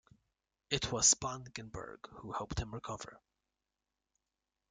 [0.71, 3.21] It was Spangenberg who helped him recover.